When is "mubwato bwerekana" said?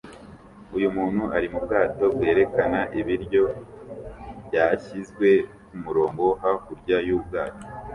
1.53-2.79